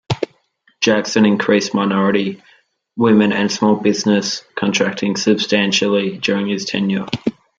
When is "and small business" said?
3.31-4.43